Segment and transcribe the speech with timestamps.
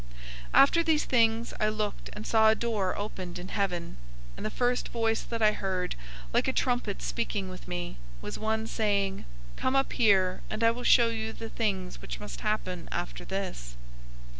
[0.01, 0.07] 004:001
[0.55, 3.97] After these things I looked and saw a door opened in heaven,
[4.35, 5.93] and the first voice that I heard,
[6.33, 9.25] like a trumpet speaking with me, was one saying,
[9.57, 13.75] "Come up here, and I will show you the things which must happen after this."